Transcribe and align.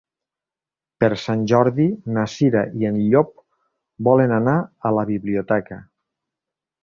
Per 1.03 1.09
Sant 1.23 1.43
Jordi 1.51 1.85
na 2.15 2.23
Cira 2.37 2.63
i 2.83 2.89
en 2.91 2.97
Llop 3.11 3.29
volen 4.09 4.33
anar 4.39 4.57
a 4.91 4.95
la 5.01 5.05
biblioteca. 5.11 5.79